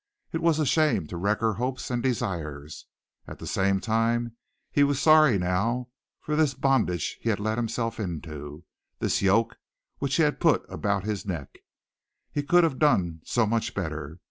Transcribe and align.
It 0.31 0.41
was 0.41 0.57
a 0.57 0.65
shame 0.65 1.05
to 1.09 1.15
wreck 1.17 1.41
her 1.41 1.53
hopes 1.53 1.91
and 1.91 2.01
desires. 2.01 2.87
At 3.27 3.37
the 3.37 3.45
same 3.45 3.79
time 3.79 4.35
he 4.71 4.83
was 4.83 4.99
sorry 4.99 5.37
now 5.37 5.89
for 6.19 6.35
this 6.35 6.55
bondage 6.55 7.19
he 7.21 7.29
had 7.29 7.39
let 7.39 7.59
himself 7.59 7.99
into 7.99 8.63
this 8.97 9.21
yoke 9.21 9.57
which 9.99 10.15
he 10.15 10.23
had 10.23 10.39
put 10.39 10.65
about 10.69 11.03
his 11.03 11.23
neck. 11.27 11.59
He 12.31 12.41
could 12.41 12.63
have 12.63 12.79
done 12.79 13.21
so 13.25 13.45
much 13.45 13.75
better. 13.75 14.17